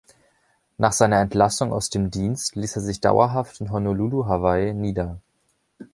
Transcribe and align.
Nach 0.79 0.93
seiner 0.93 1.19
Entlassung 1.21 1.71
aus 1.71 1.91
dem 1.91 2.09
Dienst 2.09 2.55
ließ 2.55 2.75
er 2.75 2.81
sich 2.81 3.01
dauerhaft 3.01 3.61
in 3.61 3.71
Honolulu, 3.71 4.25
Hawaii, 4.25 4.73
nieder. 4.73 5.19